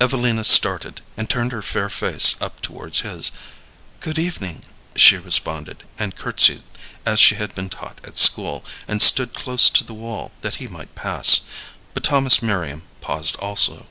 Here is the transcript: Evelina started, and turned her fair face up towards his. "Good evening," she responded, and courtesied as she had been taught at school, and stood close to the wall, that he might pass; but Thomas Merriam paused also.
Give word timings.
Evelina 0.00 0.44
started, 0.44 1.02
and 1.16 1.28
turned 1.28 1.50
her 1.50 1.60
fair 1.60 1.88
face 1.90 2.36
up 2.40 2.62
towards 2.62 3.00
his. 3.00 3.32
"Good 3.98 4.20
evening," 4.20 4.62
she 4.94 5.16
responded, 5.16 5.82
and 5.98 6.14
courtesied 6.14 6.62
as 7.04 7.18
she 7.18 7.34
had 7.34 7.56
been 7.56 7.68
taught 7.70 7.98
at 8.04 8.16
school, 8.16 8.64
and 8.86 9.02
stood 9.02 9.34
close 9.34 9.68
to 9.70 9.82
the 9.82 9.92
wall, 9.92 10.30
that 10.42 10.62
he 10.62 10.68
might 10.68 10.94
pass; 10.94 11.40
but 11.92 12.04
Thomas 12.04 12.40
Merriam 12.40 12.84
paused 13.00 13.34
also. 13.40 13.88